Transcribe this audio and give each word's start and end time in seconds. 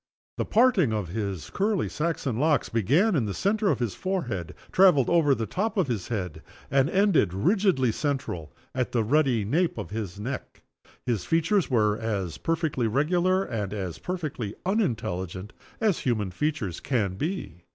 The 0.39 0.45
parting 0.45 0.91
of 0.93 1.09
his 1.09 1.51
curly 1.51 1.87
Saxon 1.87 2.39
locks 2.39 2.69
began 2.69 3.15
in 3.15 3.25
the 3.25 3.35
center 3.35 3.69
of 3.69 3.77
his 3.77 3.93
forehead, 3.93 4.55
traveled 4.71 5.11
over 5.11 5.35
the 5.35 5.45
top 5.45 5.77
of 5.77 5.85
his 5.85 6.07
head, 6.07 6.41
and 6.71 6.89
ended, 6.89 7.35
rigidly 7.35 7.91
central, 7.91 8.51
at 8.73 8.93
the 8.93 9.03
ruddy 9.03 9.45
nape 9.45 9.77
of 9.77 9.91
his 9.91 10.19
neck. 10.19 10.63
His 11.05 11.23
features 11.23 11.69
were 11.69 11.99
as 11.99 12.39
perfectly 12.39 12.87
regular 12.87 13.43
and 13.43 13.75
as 13.75 13.99
perfectly 13.99 14.55
unintelligent 14.65 15.53
as 15.79 15.99
human 15.99 16.31
features 16.31 16.79
can 16.79 17.13
be. 17.13 17.61